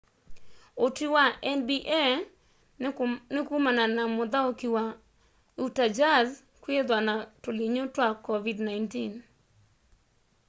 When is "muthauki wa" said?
4.15-4.83